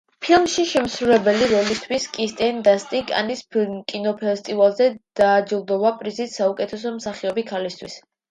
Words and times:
ფილმში 0.25 0.63
შესრულებული 0.67 1.49
როლისთვის 1.51 2.07
კირსტენ 2.15 2.63
დანსტი 2.67 3.01
კანის 3.11 3.43
კინოფესტივალზე 3.93 4.87
დაჯილდოვდა 5.21 5.91
პრიზით 6.01 6.33
საუკეთესო 6.39 6.95
მსახიობი 6.97 7.47
ქალისთვის. 7.55 8.01